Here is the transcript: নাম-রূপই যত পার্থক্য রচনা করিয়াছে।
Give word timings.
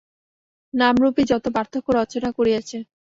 নাম-রূপই 0.73 1.23
যত 1.31 1.45
পার্থক্য 1.55 1.87
রচনা 1.99 2.29
করিয়াছে। 2.37 2.77